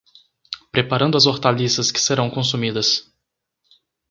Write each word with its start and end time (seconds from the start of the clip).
Preparando 0.71 1.15
as 1.15 1.27
hortaliças 1.27 1.91
que 1.91 2.01
serão 2.01 2.27
consumidas 2.27 3.07